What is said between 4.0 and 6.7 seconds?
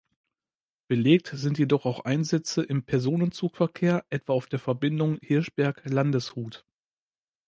etwa auf der Verbindung Hirschberg–Landeshut.